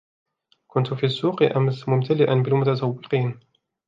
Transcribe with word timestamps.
كنت 0.67 0.93
في 0.93 1.05
السوق 1.05 1.43
امس 1.43 1.89
ممتلأ 1.89 2.25
بالمتسويقين. 2.33 3.39